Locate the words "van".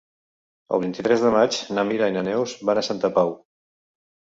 2.71-2.85